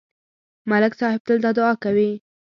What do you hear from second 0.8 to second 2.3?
صاحب تل دا دعا کوي.